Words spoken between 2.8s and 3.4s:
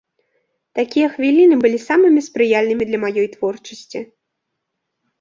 для маёй